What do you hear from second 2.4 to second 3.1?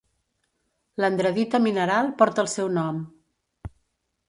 el seu nom.